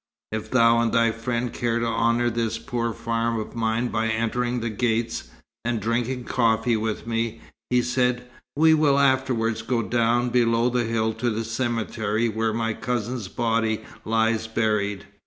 "If 0.31 0.49
thou 0.49 0.79
and 0.79 0.91
thy 0.91 1.11
friend 1.11 1.53
care 1.53 1.77
to 1.77 1.85
honour 1.85 2.31
this 2.31 2.57
poor 2.57 2.91
farm 2.91 3.39
of 3.39 3.55
mine 3.55 3.89
by 3.89 4.07
entering 4.07 4.59
the 4.59 4.71
gates, 4.71 5.25
and 5.63 5.79
drinking 5.79 6.23
coffee 6.23 6.75
with 6.75 7.05
me," 7.05 7.39
he 7.69 7.83
said, 7.83 8.27
"We 8.55 8.73
will 8.73 8.97
afterwards 8.97 9.61
go 9.61 9.83
down 9.83 10.29
below 10.31 10.69
the 10.71 10.85
hill 10.85 11.13
to 11.13 11.29
the 11.29 11.45
cemetery 11.45 12.27
where 12.29 12.51
my 12.51 12.73
cousin's 12.73 13.27
body 13.27 13.85
lies 14.03 14.47
buried. 14.47 15.05